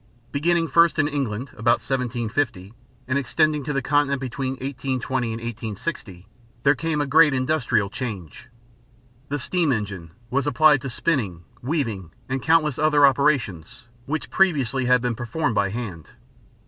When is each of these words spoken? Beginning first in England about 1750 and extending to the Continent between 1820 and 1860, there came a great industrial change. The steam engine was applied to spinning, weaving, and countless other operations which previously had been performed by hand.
Beginning 0.31 0.67
first 0.67 0.97
in 0.97 1.07
England 1.07 1.49
about 1.53 1.77
1750 1.77 2.73
and 3.07 3.19
extending 3.19 3.63
to 3.63 3.71
the 3.71 3.83
Continent 3.83 4.19
between 4.19 4.53
1820 4.53 5.27
and 5.33 5.39
1860, 5.39 6.27
there 6.63 6.73
came 6.73 6.99
a 7.01 7.05
great 7.05 7.35
industrial 7.35 7.87
change. 7.87 8.47
The 9.29 9.37
steam 9.37 9.71
engine 9.71 10.09
was 10.31 10.47
applied 10.47 10.81
to 10.81 10.89
spinning, 10.89 11.43
weaving, 11.61 12.09
and 12.27 12.41
countless 12.41 12.79
other 12.79 13.05
operations 13.05 13.85
which 14.07 14.31
previously 14.31 14.85
had 14.85 15.03
been 15.03 15.13
performed 15.13 15.53
by 15.53 15.69
hand. 15.69 16.09